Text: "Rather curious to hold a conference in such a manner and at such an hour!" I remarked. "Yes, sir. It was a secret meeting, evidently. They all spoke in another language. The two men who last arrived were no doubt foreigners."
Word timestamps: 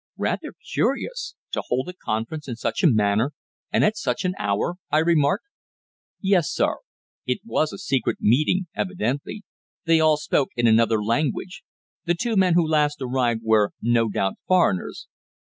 "Rather 0.17 0.55
curious 0.73 1.35
to 1.51 1.61
hold 1.67 1.87
a 1.87 1.93
conference 1.93 2.47
in 2.47 2.55
such 2.55 2.81
a 2.81 2.87
manner 2.91 3.33
and 3.71 3.83
at 3.85 3.95
such 3.95 4.25
an 4.25 4.33
hour!" 4.39 4.77
I 4.89 4.97
remarked. 4.97 5.45
"Yes, 6.19 6.49
sir. 6.51 6.77
It 7.27 7.37
was 7.45 7.71
a 7.71 7.77
secret 7.77 8.17
meeting, 8.19 8.65
evidently. 8.73 9.43
They 9.85 9.99
all 9.99 10.17
spoke 10.17 10.49
in 10.55 10.65
another 10.65 11.03
language. 11.03 11.61
The 12.05 12.15
two 12.19 12.35
men 12.35 12.55
who 12.55 12.67
last 12.67 12.97
arrived 12.99 13.41
were 13.43 13.73
no 13.79 14.09
doubt 14.09 14.37
foreigners." 14.47 15.07